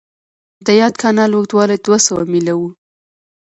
د 0.65 0.67
یاد 0.81 0.93
کانال 1.01 1.31
اوږدوالی 1.33 1.77
دوه 1.85 1.97
سوه 2.07 2.23
میله 2.31 2.53
و. 2.59 2.61